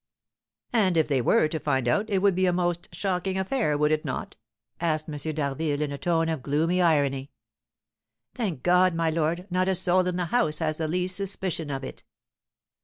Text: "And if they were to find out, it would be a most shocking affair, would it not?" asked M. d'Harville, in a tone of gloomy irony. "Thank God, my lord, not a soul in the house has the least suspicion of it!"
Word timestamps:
"And 0.73 0.97
if 0.97 1.07
they 1.07 1.21
were 1.21 1.47
to 1.47 1.59
find 1.59 1.87
out, 1.87 2.09
it 2.09 2.23
would 2.23 2.33
be 2.33 2.47
a 2.47 2.51
most 2.51 2.89
shocking 2.91 3.37
affair, 3.37 3.77
would 3.77 3.91
it 3.91 4.03
not?" 4.03 4.35
asked 4.79 5.07
M. 5.07 5.15
d'Harville, 5.35 5.79
in 5.79 5.91
a 5.91 5.97
tone 5.99 6.27
of 6.27 6.41
gloomy 6.41 6.81
irony. 6.81 7.29
"Thank 8.33 8.63
God, 8.63 8.95
my 8.95 9.11
lord, 9.11 9.45
not 9.51 9.67
a 9.67 9.75
soul 9.75 10.07
in 10.07 10.15
the 10.15 10.25
house 10.33 10.57
has 10.57 10.77
the 10.77 10.87
least 10.87 11.15
suspicion 11.15 11.69
of 11.69 11.83
it!" 11.83 12.03